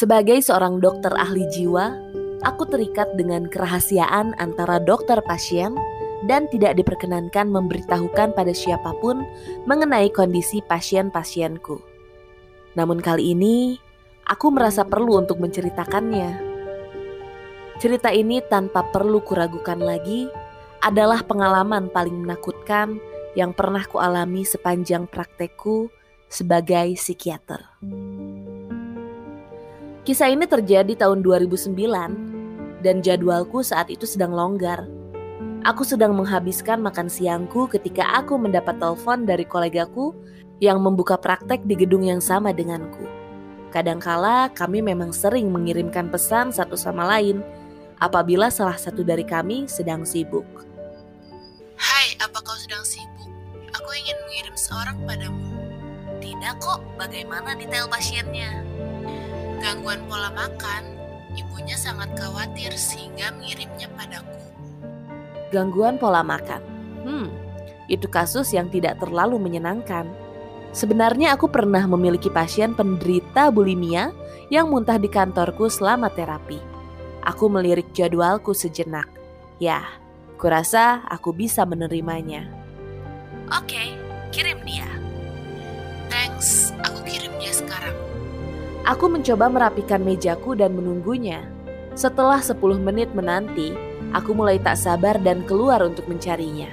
Sebagai 0.00 0.40
seorang 0.40 0.80
dokter 0.80 1.12
ahli 1.12 1.44
jiwa, 1.52 1.92
aku 2.40 2.64
terikat 2.64 3.04
dengan 3.20 3.44
kerahasiaan 3.44 4.32
antara 4.40 4.80
dokter 4.80 5.20
pasien 5.28 5.76
dan 6.24 6.48
tidak 6.48 6.80
diperkenankan 6.80 7.52
memberitahukan 7.52 8.32
pada 8.32 8.48
siapa 8.56 8.96
pun 9.04 9.20
mengenai 9.68 10.08
kondisi 10.08 10.64
pasien-pasienku. 10.64 11.84
Namun 12.80 13.04
kali 13.04 13.36
ini, 13.36 13.76
aku 14.24 14.48
merasa 14.48 14.88
perlu 14.88 15.20
untuk 15.20 15.36
menceritakannya. 15.36 16.48
Cerita 17.76 18.08
ini 18.08 18.40
tanpa 18.48 18.88
perlu 18.88 19.20
kuragukan 19.20 19.84
lagi 19.84 20.32
adalah 20.80 21.20
pengalaman 21.28 21.92
paling 21.92 22.24
menakutkan 22.24 22.96
yang 23.36 23.52
pernah 23.52 23.84
kualami 23.84 24.48
sepanjang 24.48 25.04
praktekku 25.12 25.92
sebagai 26.32 26.96
psikiater. 26.96 27.68
Kisah 30.10 30.26
ini 30.26 30.42
terjadi 30.42 31.06
tahun 31.06 31.22
2009 31.22 31.70
dan 32.82 32.98
jadwalku 32.98 33.62
saat 33.62 33.94
itu 33.94 34.10
sedang 34.10 34.34
longgar. 34.34 34.90
Aku 35.62 35.86
sedang 35.86 36.18
menghabiskan 36.18 36.82
makan 36.82 37.06
siangku 37.06 37.70
ketika 37.70 38.18
aku 38.18 38.34
mendapat 38.34 38.74
telepon 38.82 39.22
dari 39.22 39.46
kolegaku 39.46 40.10
yang 40.58 40.82
membuka 40.82 41.14
praktek 41.14 41.62
di 41.62 41.78
gedung 41.78 42.02
yang 42.02 42.18
sama 42.18 42.50
denganku. 42.50 43.06
Kadangkala 43.70 44.50
kami 44.50 44.82
memang 44.82 45.14
sering 45.14 45.46
mengirimkan 45.46 46.10
pesan 46.10 46.50
satu 46.50 46.74
sama 46.74 47.06
lain 47.06 47.46
apabila 48.02 48.50
salah 48.50 48.82
satu 48.82 49.06
dari 49.06 49.22
kami 49.22 49.70
sedang 49.70 50.02
sibuk. 50.02 50.66
Hai, 51.78 52.18
apa 52.18 52.42
kau 52.42 52.58
sedang 52.58 52.82
sibuk? 52.82 53.30
Aku 53.78 53.94
ingin 53.94 54.18
mengirim 54.26 54.58
seorang 54.58 55.06
padamu. 55.06 55.54
Tidak 56.18 56.58
kok, 56.58 56.82
bagaimana 56.98 57.54
detail 57.54 57.86
pasiennya? 57.86 58.69
Gangguan 59.60 60.00
pola 60.08 60.32
makan, 60.32 60.82
ibunya 61.36 61.76
sangat 61.76 62.16
khawatir 62.16 62.72
sehingga 62.80 63.28
mengirimnya 63.36 63.92
padaku. 63.92 64.40
Gangguan 65.52 66.00
pola 66.00 66.24
makan. 66.24 66.64
Hmm, 67.04 67.28
itu 67.84 68.08
kasus 68.08 68.56
yang 68.56 68.72
tidak 68.72 68.96
terlalu 69.04 69.36
menyenangkan. 69.36 70.08
Sebenarnya 70.72 71.36
aku 71.36 71.52
pernah 71.52 71.84
memiliki 71.84 72.32
pasien 72.32 72.72
penderita 72.72 73.52
bulimia 73.52 74.16
yang 74.48 74.72
muntah 74.72 74.96
di 74.96 75.12
kantorku 75.12 75.68
selama 75.68 76.08
terapi. 76.08 76.56
Aku 77.20 77.52
melirik 77.52 77.92
jadwalku 77.92 78.56
sejenak. 78.56 79.12
Ya, 79.60 79.84
kurasa 80.40 81.04
aku 81.04 81.36
bisa 81.36 81.68
menerimanya. 81.68 82.48
Oke, 83.52 83.92
kirim 84.32 84.56
dia. 84.64 84.88
Thanks, 86.08 86.72
aku 86.80 87.04
kirim 87.04 87.34
dia 87.36 87.52
sekarang. 87.52 88.09
Aku 88.88 89.12
mencoba 89.12 89.52
merapikan 89.52 90.00
mejaku 90.00 90.56
dan 90.56 90.72
menunggunya. 90.72 91.44
Setelah 91.92 92.40
10 92.40 92.80
menit 92.80 93.12
menanti, 93.12 93.76
aku 94.16 94.32
mulai 94.32 94.56
tak 94.56 94.80
sabar 94.80 95.20
dan 95.20 95.44
keluar 95.44 95.84
untuk 95.84 96.08
mencarinya. 96.08 96.72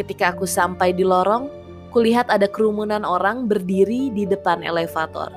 Ketika 0.00 0.32
aku 0.32 0.48
sampai 0.48 0.96
di 0.96 1.04
lorong, 1.04 1.52
kulihat 1.92 2.32
ada 2.32 2.48
kerumunan 2.48 3.04
orang 3.04 3.44
berdiri 3.44 4.08
di 4.08 4.24
depan 4.24 4.64
elevator. 4.64 5.28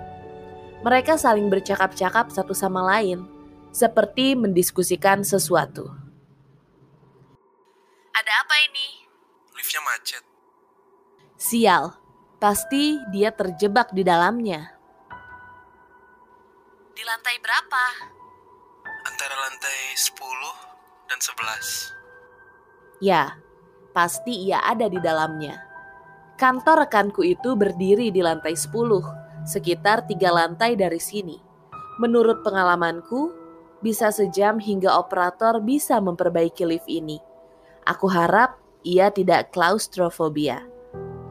Mereka 0.88 1.20
saling 1.20 1.52
bercakap-cakap 1.52 2.32
satu 2.32 2.56
sama 2.56 2.80
lain, 2.96 3.28
seperti 3.76 4.40
mendiskusikan 4.40 5.28
sesuatu. 5.28 5.92
Ada 8.16 8.34
apa 8.48 8.56
ini? 8.72 8.88
Liftnya 9.52 9.84
macet. 9.84 10.24
Sial, 11.36 11.92
pasti 12.40 12.96
dia 13.12 13.36
terjebak 13.36 13.92
di 13.92 14.08
dalamnya. 14.08 14.79
Di 17.00 17.08
lantai 17.08 17.40
berapa? 17.40 17.84
Antara 19.08 19.32
lantai 19.48 19.96
10 19.96 20.20
dan 21.08 21.16
11. 21.16 21.96
Ya, 23.00 23.40
pasti 23.96 24.52
ia 24.52 24.60
ada 24.68 24.84
di 24.92 25.00
dalamnya. 25.00 25.64
Kantor 26.36 26.84
rekanku 26.84 27.24
itu 27.24 27.56
berdiri 27.56 28.12
di 28.12 28.20
lantai 28.20 28.52
10, 28.52 29.48
sekitar 29.48 30.12
tiga 30.12 30.28
lantai 30.36 30.76
dari 30.76 31.00
sini. 31.00 31.40
Menurut 32.04 32.44
pengalamanku, 32.44 33.32
bisa 33.80 34.12
sejam 34.12 34.60
hingga 34.60 34.92
operator 35.00 35.64
bisa 35.64 36.04
memperbaiki 36.04 36.68
lift 36.68 36.92
ini. 36.92 37.24
Aku 37.88 38.12
harap 38.12 38.60
ia 38.84 39.08
tidak 39.08 39.56
klaustrofobia. 39.56 40.68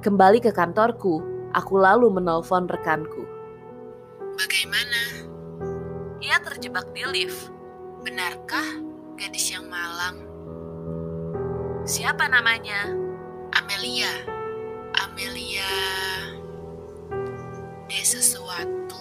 Kembali 0.01 0.41
ke 0.41 0.49
kantorku, 0.49 1.21
aku 1.53 1.77
lalu 1.77 2.09
menelpon 2.09 2.65
rekanku. 2.73 3.21
Bagaimana? 4.33 5.18
Ia 6.29 6.37
terjebak 6.45 6.93
di 6.93 7.09
lift. 7.09 7.49
Benarkah 8.05 8.85
gadis 9.17 9.49
yang 9.49 9.65
malang? 9.65 10.21
Siapa 11.89 12.29
namanya? 12.29 12.93
Amelia. 13.57 14.13
Amelia. 14.93 15.73
Dia 17.89 18.05
sesuatu. 18.05 19.01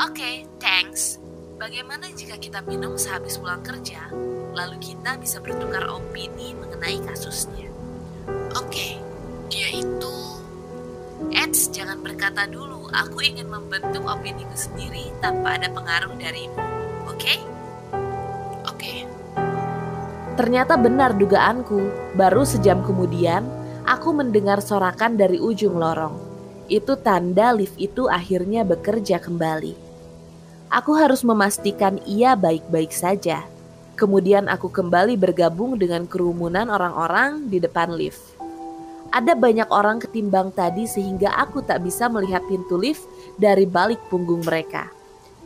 Oke, 0.00 0.48
thanks. 0.56 1.20
Bagaimana 1.60 2.08
jika 2.16 2.40
kita 2.40 2.64
minum 2.64 2.96
sehabis 2.96 3.36
pulang 3.36 3.60
kerja, 3.60 4.08
lalu 4.56 4.80
kita 4.80 5.20
bisa 5.20 5.36
bertukar 5.44 5.84
opini 5.92 6.56
mengenai 6.56 6.96
kasusnya? 7.04 7.68
Oke, 8.56 8.96
dia 9.52 9.68
itu 9.68 10.14
Eits, 11.30 11.70
jangan 11.70 12.00
berkata 12.02 12.48
dulu, 12.48 12.73
aku 12.90 13.24
ingin 13.24 13.48
membentuk 13.48 14.04
opiniku 14.04 14.52
sendiri 14.52 15.14
tanpa 15.22 15.56
ada 15.56 15.70
pengaruh 15.70 16.12
darimu. 16.18 16.58
Oke? 17.08 17.40
oke. 18.66 18.92
Ternyata 20.34 20.74
benar 20.74 21.14
dugaanku. 21.14 22.12
Baru 22.18 22.42
sejam 22.42 22.82
kemudian, 22.82 23.46
aku 23.86 24.10
mendengar 24.10 24.58
sorakan 24.58 25.14
dari 25.14 25.38
ujung 25.38 25.78
lorong. 25.78 26.18
Itu 26.66 26.98
tanda 26.98 27.54
lift 27.54 27.78
itu 27.78 28.10
akhirnya 28.10 28.66
bekerja 28.66 29.22
kembali. 29.22 29.76
Aku 30.74 30.96
harus 30.98 31.22
memastikan 31.22 32.02
ia 32.02 32.34
baik-baik 32.34 32.90
saja. 32.90 33.46
Kemudian 33.94 34.50
aku 34.50 34.74
kembali 34.74 35.14
bergabung 35.14 35.78
dengan 35.78 36.02
kerumunan 36.10 36.66
orang-orang 36.66 37.46
di 37.46 37.62
depan 37.62 37.94
lift. 37.94 38.33
Ada 39.14 39.38
banyak 39.38 39.70
orang 39.70 40.02
ketimbang 40.02 40.50
tadi 40.50 40.90
sehingga 40.90 41.30
aku 41.38 41.62
tak 41.62 41.86
bisa 41.86 42.10
melihat 42.10 42.42
pintu 42.50 42.74
lift 42.74 43.06
dari 43.38 43.62
balik 43.62 44.02
punggung 44.10 44.42
mereka. 44.42 44.90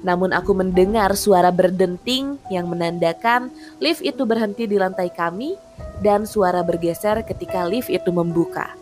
Namun 0.00 0.32
aku 0.32 0.56
mendengar 0.56 1.12
suara 1.18 1.52
berdenting 1.52 2.40
yang 2.48 2.70
menandakan 2.72 3.52
lift 3.76 4.00
itu 4.00 4.24
berhenti 4.24 4.64
di 4.64 4.80
lantai 4.80 5.12
kami 5.12 5.52
dan 6.00 6.24
suara 6.24 6.64
bergeser 6.64 7.26
ketika 7.28 7.68
lift 7.68 7.92
itu 7.92 8.08
membuka. 8.08 8.72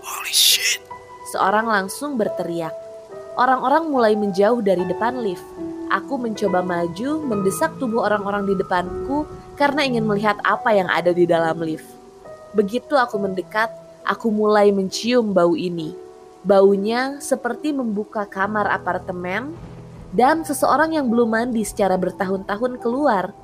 Holy 0.00 0.32
shit. 0.32 0.80
Seorang 1.36 1.68
langsung 1.68 2.16
berteriak. 2.16 2.72
Orang-orang 3.36 3.92
mulai 3.92 4.14
menjauh 4.16 4.64
dari 4.64 4.86
depan 4.88 5.20
lift. 5.20 5.44
Aku 5.92 6.16
mencoba 6.16 6.64
maju, 6.64 7.20
mendesak 7.20 7.76
tubuh 7.76 8.08
orang-orang 8.08 8.48
di 8.48 8.54
depanku 8.56 9.28
karena 9.60 9.84
ingin 9.84 10.08
melihat 10.08 10.40
apa 10.40 10.72
yang 10.72 10.88
ada 10.88 11.12
di 11.12 11.28
dalam 11.28 11.60
lift. 11.60 11.84
Begitu 12.56 12.96
aku 12.96 13.20
mendekat, 13.20 13.68
aku 14.06 14.30
mulai 14.30 14.70
mencium 14.70 15.34
bau 15.34 15.58
ini. 15.58 15.92
Baunya 16.46 17.18
seperti 17.18 17.74
membuka 17.74 18.22
kamar 18.22 18.70
apartemen 18.70 19.50
dan 20.14 20.46
seseorang 20.46 20.94
yang 20.94 21.10
belum 21.10 21.34
mandi 21.34 21.66
secara 21.66 21.98
bertahun-tahun 21.98 22.78
keluar. 22.78 23.34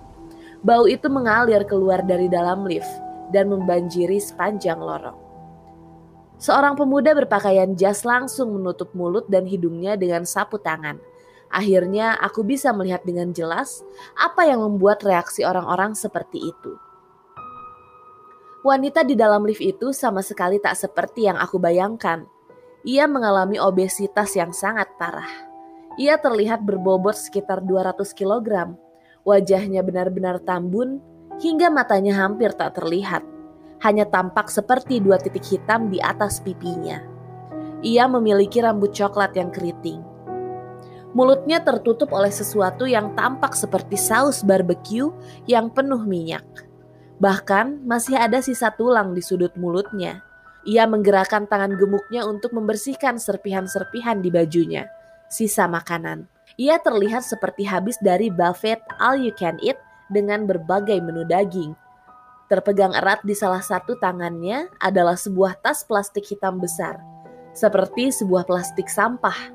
Bau 0.62 0.86
itu 0.86 1.10
mengalir 1.10 1.66
keluar 1.66 2.06
dari 2.06 2.30
dalam 2.30 2.62
lift 2.62 2.88
dan 3.34 3.50
membanjiri 3.50 4.22
sepanjang 4.22 4.78
lorong. 4.78 5.18
Seorang 6.38 6.78
pemuda 6.78 7.10
berpakaian 7.14 7.74
jas 7.74 8.06
langsung 8.06 8.54
menutup 8.54 8.94
mulut 8.94 9.26
dan 9.26 9.46
hidungnya 9.46 9.98
dengan 9.98 10.22
sapu 10.22 10.58
tangan. 10.62 10.98
Akhirnya 11.50 12.14
aku 12.16 12.46
bisa 12.46 12.70
melihat 12.70 13.02
dengan 13.02 13.34
jelas 13.34 13.82
apa 14.14 14.46
yang 14.46 14.62
membuat 14.62 15.02
reaksi 15.02 15.42
orang-orang 15.42 15.98
seperti 15.98 16.54
itu. 16.54 16.78
Wanita 18.62 19.02
di 19.02 19.18
dalam 19.18 19.42
lift 19.42 19.58
itu 19.58 19.90
sama 19.90 20.22
sekali 20.22 20.62
tak 20.62 20.78
seperti 20.78 21.26
yang 21.26 21.34
aku 21.34 21.58
bayangkan. 21.58 22.22
Ia 22.86 23.10
mengalami 23.10 23.58
obesitas 23.58 24.38
yang 24.38 24.54
sangat 24.54 24.86
parah. 25.02 25.50
Ia 25.98 26.14
terlihat 26.22 26.62
berbobot 26.62 27.18
sekitar 27.18 27.66
200 27.66 28.06
kg. 28.14 28.78
Wajahnya 29.26 29.82
benar-benar 29.82 30.38
tambun 30.46 31.02
hingga 31.42 31.74
matanya 31.74 32.22
hampir 32.22 32.54
tak 32.54 32.78
terlihat. 32.78 33.26
Hanya 33.82 34.06
tampak 34.06 34.46
seperti 34.46 35.02
dua 35.02 35.18
titik 35.18 35.42
hitam 35.42 35.90
di 35.90 35.98
atas 35.98 36.38
pipinya. 36.38 37.02
Ia 37.82 38.06
memiliki 38.06 38.62
rambut 38.62 38.94
coklat 38.94 39.34
yang 39.34 39.50
keriting. 39.50 39.98
Mulutnya 41.18 41.66
tertutup 41.66 42.14
oleh 42.14 42.30
sesuatu 42.30 42.86
yang 42.86 43.18
tampak 43.18 43.58
seperti 43.58 43.98
saus 43.98 44.46
barbecue 44.46 45.10
yang 45.50 45.66
penuh 45.66 46.06
minyak. 46.06 46.46
Bahkan 47.22 47.86
masih 47.86 48.18
ada 48.18 48.42
sisa 48.42 48.74
tulang 48.74 49.14
di 49.14 49.22
sudut 49.22 49.54
mulutnya. 49.54 50.26
Ia 50.66 50.90
menggerakkan 50.90 51.46
tangan 51.46 51.78
gemuknya 51.78 52.26
untuk 52.26 52.50
membersihkan 52.50 53.22
serpihan-serpihan 53.22 54.18
di 54.18 54.26
bajunya, 54.34 54.90
sisa 55.30 55.70
makanan. 55.70 56.26
Ia 56.58 56.82
terlihat 56.82 57.22
seperti 57.22 57.62
habis 57.62 57.94
dari 58.02 58.26
buffet 58.26 58.82
all 58.98 59.22
you 59.22 59.30
can 59.38 59.54
eat 59.62 59.78
dengan 60.10 60.50
berbagai 60.50 60.98
menu 60.98 61.22
daging. 61.22 61.78
Terpegang 62.50 62.90
erat 62.90 63.22
di 63.22 63.38
salah 63.38 63.62
satu 63.62 63.94
tangannya 64.02 64.66
adalah 64.82 65.14
sebuah 65.14 65.62
tas 65.62 65.86
plastik 65.86 66.26
hitam 66.26 66.58
besar, 66.58 66.98
seperti 67.54 68.10
sebuah 68.10 68.44
plastik 68.44 68.90
sampah. 68.90 69.54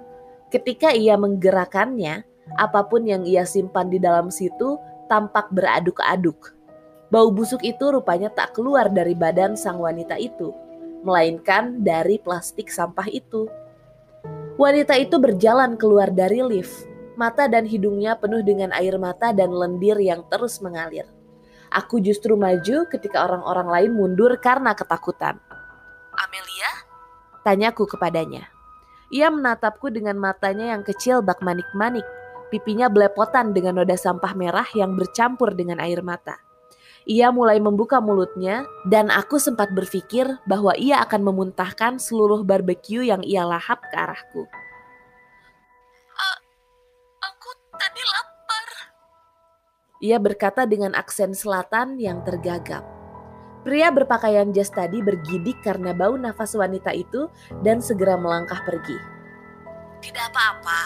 Ketika 0.49 0.95
ia 0.95 1.19
menggerakkannya, 1.19 2.23
apa 2.55 2.87
pun 2.87 3.03
yang 3.03 3.27
ia 3.27 3.43
simpan 3.43 3.91
di 3.91 3.99
dalam 3.99 4.31
situ 4.31 4.79
tampak 5.11 5.51
beraduk-aduk. 5.51 6.56
Bau 7.07 7.31
busuk 7.31 7.63
itu 7.63 7.87
rupanya 7.87 8.27
tak 8.27 8.51
keluar 8.51 8.91
dari 8.91 9.15
badan 9.15 9.55
sang 9.55 9.79
wanita 9.79 10.19
itu, 10.19 10.51
melainkan 11.07 11.79
dari 11.79 12.19
plastik 12.19 12.67
sampah 12.67 13.07
itu. 13.07 13.47
Wanita 14.59 14.99
itu 14.99 15.15
berjalan 15.15 15.79
keluar 15.79 16.11
dari 16.11 16.43
lift, 16.43 16.83
mata 17.15 17.47
dan 17.47 17.63
hidungnya 17.63 18.19
penuh 18.19 18.43
dengan 18.43 18.75
air 18.75 18.99
mata 18.99 19.31
dan 19.31 19.55
lendir 19.55 19.95
yang 20.03 20.27
terus 20.27 20.59
mengalir. 20.59 21.07
Aku 21.71 21.99
justru 22.03 22.35
maju 22.35 22.87
ketika 22.91 23.23
orang-orang 23.23 23.67
lain 23.67 23.91
mundur 23.95 24.35
karena 24.39 24.75
ketakutan. 24.75 25.39
Amelia? 26.15 26.71
Tanyaku 27.43 27.87
kepadanya. 27.87 28.51
Ia 29.07 29.31
menatapku 29.31 29.87
dengan 29.87 30.19
matanya 30.19 30.75
yang 30.75 30.83
kecil 30.83 31.23
bak 31.23 31.39
manik-manik. 31.39 32.03
Pipinya 32.51 32.91
belepotan 32.91 33.51
dengan 33.51 33.79
noda 33.79 33.95
sampah 33.95 34.31
merah 34.35 34.67
yang 34.75 34.95
bercampur 34.95 35.55
dengan 35.55 35.79
air 35.83 35.99
mata. 35.99 36.46
Ia 37.07 37.31
mulai 37.31 37.63
membuka 37.63 38.03
mulutnya 38.03 38.67
dan 38.83 39.07
aku 39.07 39.39
sempat 39.39 39.71
berpikir 39.71 40.27
bahwa 40.43 40.75
ia 40.75 40.99
akan 41.07 41.23
memuntahkan 41.23 42.03
seluruh 42.03 42.43
barbeque 42.43 42.99
yang 42.99 43.23
ia 43.23 43.47
lahap 43.47 43.79
ke 43.87 43.95
arahku. 43.95 44.43
Aku 47.23 47.49
tadi 47.79 48.03
lapar. 48.03 48.67
Ia 50.03 50.19
berkata 50.19 50.67
dengan 50.67 50.99
aksen 50.99 51.31
selatan 51.31 51.95
yang 51.95 52.27
tergagap. 52.27 52.83
Pria 53.63 53.87
berpakaian 53.87 54.51
jas 54.51 54.67
tadi 54.67 54.99
bergidik 54.99 55.63
karena 55.63 55.95
bau 55.95 56.19
nafas 56.19 56.59
wanita 56.59 56.91
itu 56.91 57.31
dan 57.63 57.79
segera 57.79 58.19
melangkah 58.19 58.59
pergi. 58.67 58.99
Tidak 60.03 60.25
apa-apa. 60.35 60.79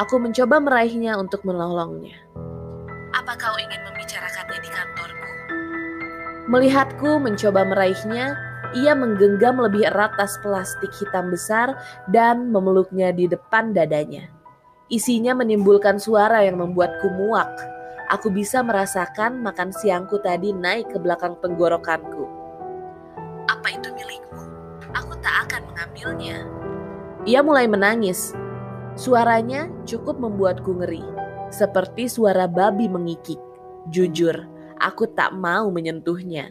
Aku 0.00 0.16
mencoba 0.16 0.64
meraihnya 0.64 1.20
untuk 1.20 1.44
menolongnya. 1.44 2.16
Apa 3.12 3.36
kau 3.36 3.52
ingin 3.60 3.80
membicarakannya 3.84 4.58
di 4.64 4.70
kantorku? 4.72 4.91
Melihatku 6.52 7.16
mencoba 7.16 7.64
meraihnya, 7.64 8.36
ia 8.76 8.92
menggenggam 8.92 9.56
lebih 9.56 9.88
erat 9.88 10.12
tas 10.20 10.36
plastik 10.44 10.92
hitam 11.00 11.32
besar 11.32 11.72
dan 12.12 12.52
memeluknya 12.52 13.08
di 13.08 13.24
depan 13.24 13.72
dadanya. 13.72 14.28
Isinya 14.92 15.32
menimbulkan 15.32 15.96
suara 15.96 16.44
yang 16.44 16.60
membuatku 16.60 17.08
muak. 17.08 17.48
Aku 18.12 18.28
bisa 18.28 18.60
merasakan 18.60 19.40
makan 19.40 19.72
siangku 19.72 20.20
tadi 20.20 20.52
naik 20.52 20.92
ke 20.92 21.00
belakang 21.00 21.40
tenggorokanku. 21.40 22.28
Apa 23.48 23.72
itu 23.72 23.88
milikmu? 23.96 24.44
Aku 24.92 25.16
tak 25.24 25.48
akan 25.48 25.72
mengambilnya. 25.72 26.44
Ia 27.24 27.40
mulai 27.40 27.64
menangis. 27.64 28.36
Suaranya 28.92 29.72
cukup 29.88 30.20
membuatku 30.20 30.76
ngeri, 30.84 31.00
seperti 31.48 32.12
suara 32.12 32.44
babi 32.44 32.92
mengikik. 32.92 33.40
Jujur, 33.88 34.51
aku 34.82 35.14
tak 35.14 35.30
mau 35.38 35.70
menyentuhnya. 35.70 36.50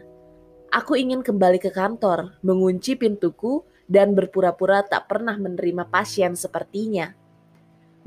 Aku 0.71 0.95
ingin 0.95 1.19
kembali 1.19 1.59
ke 1.59 1.67
kantor, 1.75 2.39
mengunci 2.39 2.95
pintuku, 2.95 3.67
dan 3.91 4.15
berpura-pura 4.15 4.87
tak 4.87 5.11
pernah 5.11 5.35
menerima 5.35 5.91
pasien 5.91 6.31
sepertinya. 6.31 7.11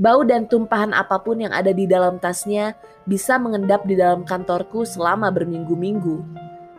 Bau 0.00 0.24
dan 0.24 0.48
tumpahan 0.48 0.96
apa 0.96 1.20
pun 1.20 1.44
yang 1.44 1.52
ada 1.52 1.70
di 1.70 1.84
dalam 1.84 2.16
tasnya 2.16 2.72
bisa 3.04 3.36
mengendap 3.36 3.84
di 3.84 3.94
dalam 3.94 4.24
kantorku 4.24 4.88
selama 4.88 5.28
berminggu-minggu. 5.28 6.24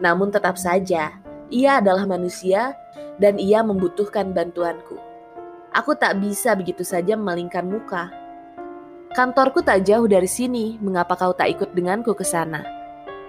Namun 0.01 0.33
tetap 0.33 0.57
saja, 0.57 1.13
ia 1.53 1.79
adalah 1.79 2.09
manusia 2.09 2.73
dan 3.21 3.37
ia 3.37 3.61
membutuhkan 3.61 4.33
bantuanku. 4.33 4.97
Aku 5.71 5.95
tak 5.95 6.19
bisa 6.19 6.57
begitu 6.57 6.81
saja 6.81 7.15
memalingkan 7.15 7.63
muka. 7.63 8.09
Kantorku 9.15 9.63
tak 9.63 9.87
jauh 9.87 10.09
dari 10.11 10.27
sini, 10.27 10.75
mengapa 10.83 11.15
kau 11.15 11.31
tak 11.31 11.55
ikut 11.55 11.71
denganku 11.71 12.11
ke 12.11 12.27
sana? 12.27 12.74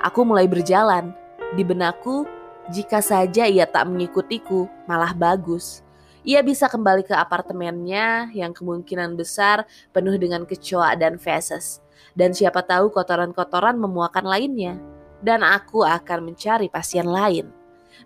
Aku 0.06 0.22
mulai 0.22 0.46
berjalan. 0.46 1.10
Di 1.58 1.66
benakku, 1.66 2.30
jika 2.70 3.02
saja 3.02 3.42
ia 3.50 3.66
tak 3.66 3.90
mengikutiku, 3.90 4.70
malah 4.86 5.10
bagus. 5.10 5.82
Ia 6.22 6.46
bisa 6.46 6.70
kembali 6.70 7.02
ke 7.02 7.10
apartemennya 7.10 8.30
yang 8.30 8.54
kemungkinan 8.54 9.18
besar 9.18 9.66
penuh 9.90 10.14
dengan 10.14 10.46
kecoa 10.46 10.94
dan 10.94 11.18
feses. 11.18 11.82
Dan 12.14 12.30
siapa 12.30 12.62
tahu 12.62 12.94
kotoran-kotoran 12.94 13.74
memuakan 13.74 14.30
lainnya. 14.30 14.78
Dan 15.18 15.42
aku 15.42 15.82
akan 15.82 16.30
mencari 16.30 16.70
pasien 16.70 17.10
lain. 17.10 17.50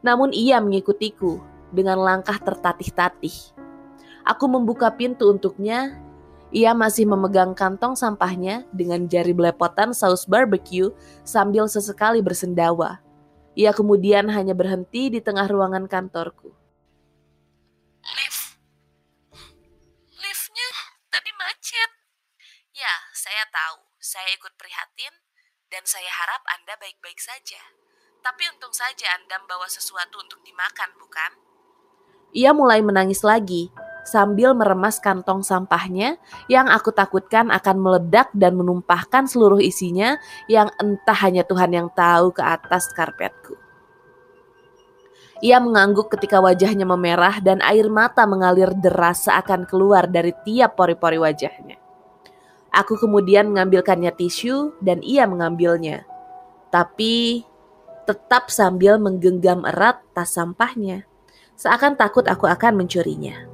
Namun 0.01 0.33
ia 0.33 0.57
mengikutiku 0.57 1.37
dengan 1.69 2.01
langkah 2.01 2.41
tertatih-tatih. 2.41 3.53
Aku 4.25 4.49
membuka 4.49 4.89
pintu 4.89 5.29
untuknya. 5.29 6.01
Ia 6.51 6.75
masih 6.75 7.07
memegang 7.07 7.55
kantong 7.55 7.95
sampahnya 7.95 8.67
dengan 8.75 9.07
jari 9.07 9.31
belepotan 9.31 9.95
saus 9.95 10.27
barbecue 10.27 10.91
sambil 11.23 11.71
sesekali 11.71 12.19
bersendawa. 12.19 12.99
Ia 13.55 13.71
kemudian 13.71 14.27
hanya 14.35 14.51
berhenti 14.51 15.15
di 15.15 15.23
tengah 15.23 15.47
ruangan 15.47 15.87
kantorku. 15.87 16.51
Lift. 18.03 18.59
Liftnya 20.19 20.69
tadi 21.07 21.31
macet. 21.39 21.91
Ya, 22.75 22.95
saya 23.15 23.47
tahu. 23.55 23.87
Saya 24.03 24.35
ikut 24.35 24.51
prihatin 24.59 25.15
dan 25.71 25.87
saya 25.87 26.11
harap 26.11 26.43
Anda 26.51 26.75
baik-baik 26.83 27.23
saja. 27.23 27.63
Tapi 28.27 28.43
untung 28.51 28.75
saja 28.75 29.07
Anda 29.23 29.39
membawa 29.39 29.71
sesuatu 29.71 30.19
untuk 30.19 30.43
dimakan, 30.43 30.99
bukan? 30.99 31.31
Ia 32.35 32.51
mulai 32.51 32.83
menangis 32.83 33.23
lagi 33.23 33.71
sambil 34.05 34.57
meremas 34.57 34.99
kantong 34.99 35.45
sampahnya 35.45 36.17
yang 36.47 36.69
aku 36.69 36.91
takutkan 36.91 37.49
akan 37.53 37.77
meledak 37.81 38.29
dan 38.33 38.57
menumpahkan 38.57 39.29
seluruh 39.29 39.61
isinya 39.61 40.17
yang 40.49 40.69
entah 40.81 41.17
hanya 41.25 41.45
Tuhan 41.45 41.71
yang 41.73 41.89
tahu 41.93 42.33
ke 42.35 42.43
atas 42.43 42.91
karpetku. 42.93 43.57
Ia 45.41 45.57
mengangguk 45.57 46.13
ketika 46.13 46.37
wajahnya 46.37 46.85
memerah 46.85 47.41
dan 47.41 47.65
air 47.65 47.89
mata 47.89 48.29
mengalir 48.29 48.77
deras 48.77 49.25
seakan 49.25 49.65
keluar 49.65 50.05
dari 50.05 50.37
tiap 50.45 50.77
pori-pori 50.77 51.17
wajahnya. 51.17 51.81
Aku 52.71 53.01
kemudian 53.01 53.49
mengambilkannya 53.51 54.13
tisu 54.15 54.79
dan 54.85 55.01
ia 55.01 55.25
mengambilnya. 55.25 56.05
Tapi 56.71 57.43
tetap 58.07 58.53
sambil 58.53 59.01
menggenggam 59.01 59.67
erat 59.67 60.05
tas 60.15 60.31
sampahnya. 60.37 61.09
Seakan 61.59 61.99
takut 61.99 62.29
aku 62.31 62.47
akan 62.47 62.85
mencurinya. 62.85 63.50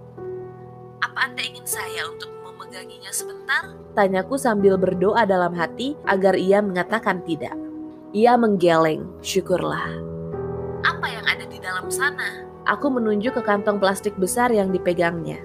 Apa 1.17 1.33
Anda 1.33 1.49
ingin 1.49 1.65
saya 1.65 2.13
untuk 2.13 2.29
memeganginya 2.45 3.09
sebentar? 3.09 3.73
Tanyaku 3.97 4.37
sambil 4.37 4.77
berdoa 4.77 5.25
dalam 5.25 5.57
hati 5.57 5.97
agar 6.05 6.37
ia 6.37 6.61
mengatakan 6.61 7.25
tidak. 7.25 7.57
Ia 8.13 8.37
menggeleng, 8.37 9.09
syukurlah. 9.25 9.97
Apa 10.85 11.09
yang 11.09 11.25
ada 11.25 11.49
di 11.49 11.57
dalam 11.57 11.89
sana? 11.89 12.45
Aku 12.69 12.93
menunjuk 12.93 13.33
ke 13.33 13.41
kantong 13.49 13.81
plastik 13.81 14.13
besar 14.21 14.53
yang 14.53 14.69
dipegangnya. 14.69 15.41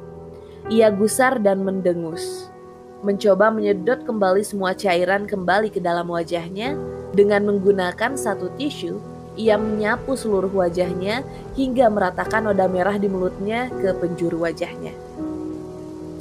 Ia 0.67 0.91
gusar 0.91 1.39
dan 1.39 1.63
mendengus. 1.63 2.51
Mencoba 2.99 3.47
menyedot 3.47 4.03
kembali 4.03 4.43
semua 4.43 4.75
cairan 4.75 5.23
kembali 5.23 5.71
ke 5.71 5.79
dalam 5.79 6.11
wajahnya 6.11 6.75
dengan 7.15 7.47
menggunakan 7.47 8.19
satu 8.19 8.51
tisu. 8.59 8.99
Ia 9.39 9.55
menyapu 9.55 10.19
seluruh 10.19 10.51
wajahnya 10.51 11.23
hingga 11.55 11.87
meratakan 11.87 12.43
noda 12.43 12.67
merah 12.67 12.99
di 12.99 13.07
mulutnya 13.07 13.71
ke 13.71 13.95
penjuru 13.95 14.43
wajahnya. 14.43 15.10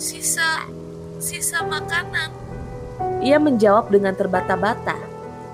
Sisa, 0.01 0.65
sisa 1.21 1.61
makanan. 1.61 2.33
Ia 3.21 3.37
menjawab 3.37 3.93
dengan 3.93 4.17
terbata-bata. 4.17 4.97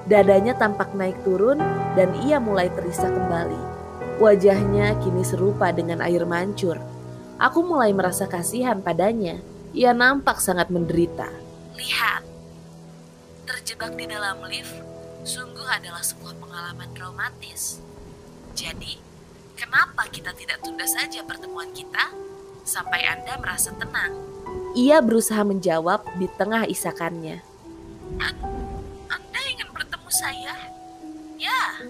Dadanya 0.06 0.54
tampak 0.54 0.94
naik 0.94 1.18
turun 1.26 1.58
dan 1.98 2.14
ia 2.22 2.38
mulai 2.38 2.70
terisak 2.70 3.10
kembali. 3.10 3.58
Wajahnya 4.22 5.02
kini 5.02 5.26
serupa 5.26 5.74
dengan 5.74 5.98
air 5.98 6.22
mancur. 6.22 6.78
Aku 7.42 7.66
mulai 7.66 7.90
merasa 7.90 8.30
kasihan 8.30 8.78
padanya. 8.78 9.42
Ia 9.74 9.90
nampak 9.90 10.38
sangat 10.38 10.70
menderita. 10.70 11.26
Lihat, 11.74 12.22
terjebak 13.50 13.98
di 13.98 14.06
dalam 14.06 14.46
lift 14.46 14.78
sungguh 15.26 15.66
adalah 15.66 16.06
sebuah 16.06 16.38
pengalaman 16.38 16.94
traumatis. 16.94 17.82
Jadi, 18.54 18.94
kenapa 19.58 20.06
kita 20.06 20.30
tidak 20.38 20.62
tunda 20.62 20.86
saja 20.86 21.26
pertemuan 21.26 21.74
kita 21.74 22.14
sampai 22.62 23.10
Anda 23.10 23.42
merasa 23.42 23.74
tenang? 23.74 24.25
Ia 24.76 25.00
berusaha 25.00 25.40
menjawab 25.40 26.04
di 26.20 26.28
tengah 26.36 26.68
isakannya. 26.68 27.40
An- 28.20 28.44
Anda 29.08 29.40
ingin 29.48 29.72
bertemu 29.72 30.10
saya? 30.12 30.52
Ya, 31.40 31.80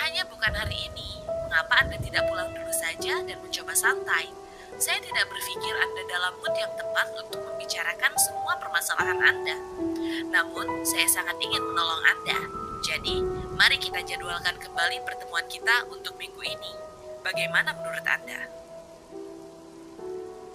hanya 0.00 0.24
bukan 0.32 0.56
hari 0.56 0.88
ini. 0.88 1.20
Mengapa 1.52 1.84
Anda 1.84 2.00
tidak 2.00 2.24
pulang 2.32 2.48
dulu 2.56 2.72
saja 2.72 3.20
dan 3.20 3.36
mencoba 3.44 3.76
santai? 3.76 4.32
Saya 4.80 5.04
tidak 5.04 5.28
berpikir 5.28 5.72
Anda 5.76 6.02
dalam 6.08 6.32
mood 6.40 6.56
yang 6.56 6.72
tepat 6.80 7.12
untuk 7.12 7.44
membicarakan 7.44 8.12
semua 8.24 8.56
permasalahan 8.56 9.20
Anda. 9.20 9.56
Namun, 10.32 10.80
saya 10.88 11.04
sangat 11.12 11.36
ingin 11.44 11.60
menolong 11.60 12.02
Anda. 12.08 12.40
Jadi, 12.88 13.20
mari 13.52 13.76
kita 13.76 14.00
jadwalkan 14.00 14.56
kembali 14.56 15.04
pertemuan 15.04 15.44
kita 15.52 15.84
untuk 15.92 16.16
minggu 16.16 16.40
ini. 16.40 16.72
Bagaimana 17.20 17.76
menurut 17.76 18.04
Anda? 18.08 18.65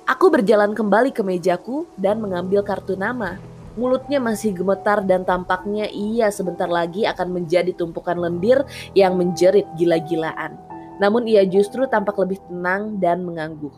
Aku 0.09 0.33
berjalan 0.33 0.73
kembali 0.73 1.13
ke 1.13 1.21
mejaku 1.21 1.85
dan 1.97 2.21
mengambil 2.21 2.65
kartu 2.65 2.97
nama. 2.97 3.37
Mulutnya 3.77 4.19
masih 4.19 4.51
gemetar 4.51 4.99
dan 5.05 5.23
tampaknya 5.23 5.87
ia 5.87 6.27
sebentar 6.33 6.67
lagi 6.67 7.07
akan 7.07 7.31
menjadi 7.31 7.71
tumpukan 7.71 8.17
lendir 8.19 8.65
yang 8.97 9.15
menjerit 9.15 9.63
gila-gilaan. 9.79 10.59
Namun 10.99 11.25
ia 11.29 11.47
justru 11.47 11.87
tampak 11.87 12.17
lebih 12.19 12.41
tenang 12.49 12.99
dan 12.99 13.23
mengangguk. 13.23 13.73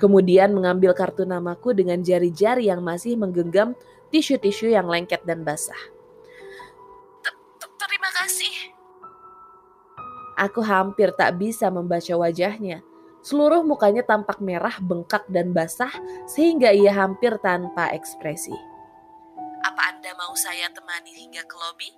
Kemudian 0.00 0.50
mengambil 0.50 0.90
kartu 0.96 1.22
namaku 1.22 1.70
dengan 1.70 2.02
jari-jari 2.02 2.66
yang 2.66 2.82
masih 2.82 3.14
menggenggam 3.14 3.78
tisu-tisu 4.10 4.68
yang 4.68 4.90
lengket 4.90 5.22
dan 5.22 5.46
basah. 5.46 5.78
Terima 7.78 8.10
kasih. 8.18 8.54
Aku 10.34 10.58
hampir 10.64 11.14
tak 11.14 11.38
bisa 11.38 11.70
membaca 11.70 12.14
wajahnya. 12.18 12.82
Seluruh 13.22 13.62
mukanya 13.62 14.02
tampak 14.02 14.42
merah, 14.42 14.74
bengkak, 14.82 15.22
dan 15.30 15.54
basah 15.54 15.94
sehingga 16.26 16.74
ia 16.74 16.90
hampir 16.90 17.38
tanpa 17.38 17.94
ekspresi. 17.94 18.54
Apa 19.62 19.94
Anda 19.94 20.10
mau 20.18 20.34
saya 20.34 20.66
temani 20.74 21.14
hingga 21.14 21.46
ke 21.46 21.54
lobi? 21.54 21.88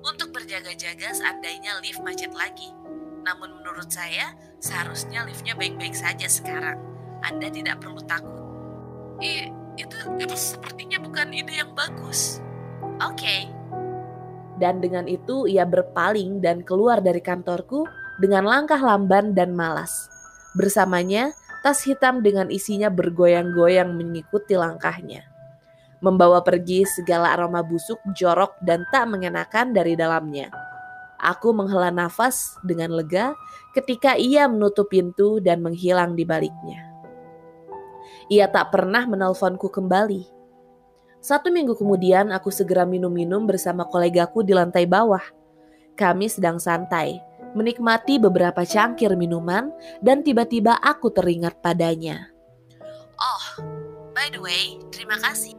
Untuk 0.00 0.32
berjaga-jaga 0.32 1.12
seandainya 1.12 1.76
lift 1.84 2.00
macet 2.00 2.32
lagi. 2.32 2.72
Namun 3.20 3.60
menurut 3.60 3.92
saya, 3.92 4.32
seharusnya 4.64 5.28
liftnya 5.28 5.52
baik-baik 5.52 5.92
saja 5.92 6.24
sekarang. 6.24 6.80
Anda 7.20 7.52
tidak 7.52 7.84
perlu 7.84 8.00
takut. 8.08 8.40
I, 9.20 9.52
itu, 9.76 9.96
itu 10.16 10.36
sepertinya 10.40 10.96
bukan 11.04 11.36
ide 11.36 11.60
yang 11.60 11.76
bagus. 11.76 12.40
Oke. 13.04 13.20
Okay. 13.20 13.40
Dan 14.56 14.80
dengan 14.80 15.04
itu 15.04 15.44
ia 15.44 15.68
berpaling 15.68 16.40
dan 16.40 16.64
keluar 16.64 17.04
dari 17.04 17.20
kantorku 17.20 17.84
dengan 18.20 18.48
langkah 18.48 18.80
lamban 18.80 19.36
dan 19.36 19.52
malas. 19.52 20.08
Bersamanya, 20.56 21.30
tas 21.62 21.84
hitam 21.86 22.24
dengan 22.24 22.50
isinya 22.50 22.90
bergoyang-goyang 22.90 23.94
mengikuti 23.94 24.58
langkahnya. 24.58 25.28
Membawa 26.00 26.40
pergi 26.40 26.88
segala 26.88 27.36
aroma 27.36 27.60
busuk, 27.60 28.00
jorok, 28.16 28.56
dan 28.64 28.88
tak 28.88 29.04
mengenakan 29.06 29.76
dari 29.76 29.94
dalamnya. 29.94 30.48
Aku 31.20 31.52
menghela 31.52 31.92
nafas 31.92 32.56
dengan 32.64 32.96
lega 32.96 33.36
ketika 33.76 34.16
ia 34.16 34.48
menutup 34.48 34.88
pintu 34.88 35.36
dan 35.44 35.60
menghilang 35.60 36.16
di 36.16 36.24
baliknya. 36.24 36.80
Ia 38.32 38.48
tak 38.48 38.72
pernah 38.72 39.04
menelponku 39.04 39.68
kembali. 39.68 40.24
Satu 41.20 41.52
minggu 41.52 41.76
kemudian 41.76 42.32
aku 42.32 42.48
segera 42.48 42.88
minum-minum 42.88 43.44
bersama 43.44 43.84
kolegaku 43.84 44.40
di 44.40 44.56
lantai 44.56 44.88
bawah. 44.88 45.20
Kami 45.92 46.32
sedang 46.32 46.56
santai, 46.56 47.20
menikmati 47.54 48.22
beberapa 48.22 48.62
cangkir 48.62 49.14
minuman 49.18 49.70
dan 50.00 50.22
tiba-tiba 50.22 50.78
aku 50.78 51.10
teringat 51.10 51.58
padanya. 51.60 52.30
Oh, 53.20 53.44
by 54.14 54.32
the 54.32 54.40
way, 54.40 54.80
terima 54.94 55.18
kasih. 55.20 55.52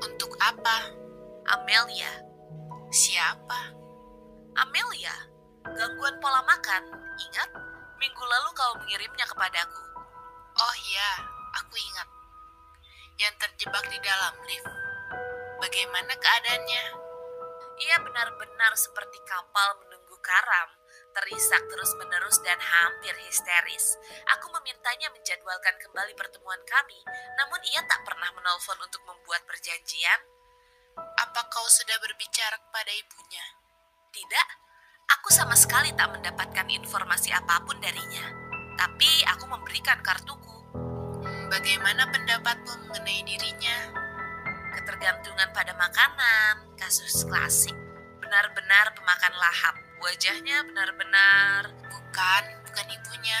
Untuk 0.00 0.32
apa? 0.40 0.94
Amelia. 1.50 2.08
Siapa? 2.90 3.74
Amelia, 4.58 5.14
gangguan 5.62 6.18
pola 6.18 6.42
makan. 6.46 6.82
Ingat, 7.20 7.50
minggu 7.98 8.22
lalu 8.24 8.48
kau 8.54 8.72
mengirimnya 8.82 9.26
kepadaku. 9.30 9.82
Oh 10.58 10.74
iya, 10.90 11.10
aku 11.62 11.74
ingat. 11.78 12.08
Yang 13.20 13.34
terjebak 13.46 13.84
di 13.90 13.98
dalam 14.02 14.34
lift. 14.48 14.70
Bagaimana 15.60 16.12
keadaannya? 16.16 16.84
Ia 17.80 17.96
benar-benar 18.04 18.72
seperti 18.76 19.20
kapal 19.24 19.80
menunggu 19.84 20.16
karam, 20.20 20.68
terisak 21.14 21.62
terus-menerus 21.66 22.38
dan 22.46 22.58
hampir 22.58 23.14
histeris. 23.26 23.98
Aku 24.38 24.50
memintanya 24.54 25.10
menjadwalkan 25.10 25.74
kembali 25.82 26.14
pertemuan 26.14 26.60
kami, 26.66 27.00
namun 27.38 27.60
ia 27.74 27.82
tak 27.86 28.02
pernah 28.06 28.30
menelpon 28.34 28.78
untuk 28.82 29.02
membuat 29.06 29.42
perjanjian. 29.46 30.20
Apa 30.96 31.40
kau 31.50 31.66
sudah 31.70 31.96
berbicara 32.02 32.56
kepada 32.58 32.92
ibunya? 32.94 33.44
Tidak, 34.10 34.48
aku 35.18 35.28
sama 35.30 35.54
sekali 35.54 35.94
tak 35.94 36.10
mendapatkan 36.10 36.66
informasi 36.66 37.30
apa 37.30 37.62
pun 37.62 37.78
darinya. 37.78 38.26
Tapi 38.78 39.10
aku 39.28 39.44
memberikan 39.50 40.00
kartuku. 40.00 40.56
Bagaimana 41.50 42.06
pendapatmu 42.08 42.90
mengenai 42.90 43.22
dirinya? 43.26 43.76
Ketergantungan 44.70 45.50
pada 45.50 45.74
makanan, 45.74 46.78
kasus 46.78 47.26
klasik. 47.26 47.74
Benar-benar 48.22 48.94
pemakan 48.94 49.34
lahap. 49.34 49.89
Wajahnya 50.00 50.64
benar-benar... 50.64 51.76
Bukan, 51.92 52.44
bukan 52.64 52.86
ibunya. 52.88 53.40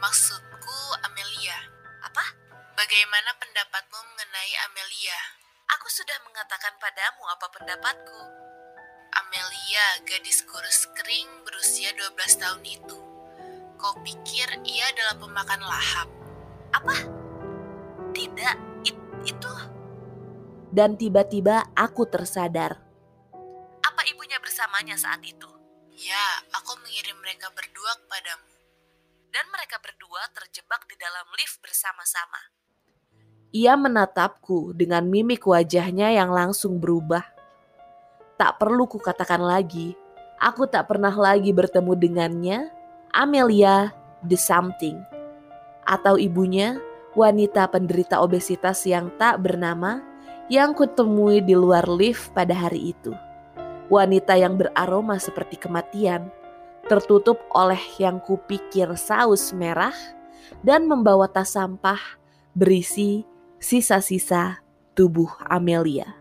Maksudku 0.00 0.80
Amelia. 1.04 1.60
Apa? 2.00 2.24
Bagaimana 2.72 3.36
pendapatmu 3.36 4.00
mengenai 4.00 4.52
Amelia? 4.64 5.20
Aku 5.76 5.92
sudah 5.92 6.16
mengatakan 6.24 6.72
padamu 6.80 7.20
apa 7.28 7.46
pendapatku. 7.52 8.20
Amelia, 9.12 9.86
gadis 10.08 10.40
kurus 10.48 10.88
kering 10.96 11.28
berusia 11.44 11.92
12 11.92 12.16
tahun 12.40 12.62
itu. 12.64 12.98
Kau 13.76 13.92
pikir 14.00 14.48
ia 14.64 14.88
adalah 14.96 15.20
pemakan 15.20 15.62
lahap? 15.68 16.08
Apa? 16.80 16.96
Tidak, 18.16 18.56
it, 18.88 18.96
itu... 19.28 19.52
Dan 20.72 20.96
tiba-tiba 20.96 21.68
aku 21.76 22.08
tersadar. 22.08 22.80
Apa 23.84 24.02
ibunya 24.08 24.40
bersamanya 24.40 24.96
saat 24.96 25.20
itu? 25.20 25.59
Ya, 26.00 26.26
aku 26.56 26.80
mengirim 26.80 27.12
mereka 27.20 27.52
berdua 27.52 27.92
kepadamu. 28.00 28.48
Dan 29.28 29.44
mereka 29.52 29.76
berdua 29.84 30.32
terjebak 30.32 30.88
di 30.88 30.96
dalam 30.96 31.28
lift 31.36 31.60
bersama-sama. 31.60 32.40
Ia 33.52 33.76
menatapku 33.76 34.72
dengan 34.72 35.04
mimik 35.04 35.44
wajahnya 35.44 36.08
yang 36.16 36.32
langsung 36.32 36.80
berubah. 36.80 37.20
Tak 38.40 38.56
perlu 38.56 38.88
kukatakan 38.88 39.44
lagi, 39.44 39.92
aku 40.40 40.64
tak 40.64 40.88
pernah 40.88 41.12
lagi 41.12 41.52
bertemu 41.52 41.92
dengannya, 41.92 42.58
Amelia 43.12 43.92
the 44.24 44.40
something. 44.40 44.96
Atau 45.84 46.16
ibunya, 46.16 46.80
wanita 47.12 47.68
penderita 47.68 48.24
obesitas 48.24 48.88
yang 48.88 49.12
tak 49.20 49.44
bernama 49.44 50.00
yang 50.48 50.72
kutemui 50.72 51.44
di 51.44 51.52
luar 51.52 51.84
lift 51.92 52.32
pada 52.32 52.56
hari 52.56 52.96
itu. 52.96 53.12
Wanita 53.90 54.38
yang 54.38 54.54
beraroma 54.54 55.18
seperti 55.18 55.58
kematian, 55.58 56.30
tertutup 56.86 57.42
oleh 57.50 57.80
yang 57.98 58.22
kupikir 58.22 58.86
saus 58.94 59.50
merah 59.50 59.94
dan 60.62 60.86
membawa 60.86 61.26
tas 61.26 61.58
sampah 61.58 61.98
berisi 62.54 63.26
sisa-sisa 63.58 64.62
tubuh 64.94 65.30
Amelia. 65.42 66.19